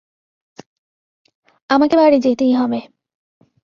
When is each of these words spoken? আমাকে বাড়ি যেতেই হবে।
আমাকে 1.69 1.95
বাড়ি 1.97 2.17
যেতেই 2.19 2.53
হবে। 2.53 2.79